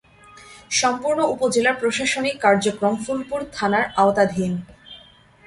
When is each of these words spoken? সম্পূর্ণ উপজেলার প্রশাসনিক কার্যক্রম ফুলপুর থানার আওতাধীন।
সম্পূর্ণ 0.71 1.19
উপজেলার 1.25 1.79
প্রশাসনিক 1.81 2.35
কার্যক্রম 2.41 2.93
ফুলপুর 3.03 3.39
থানার 3.53 3.85
আওতাধীন। 3.95 4.53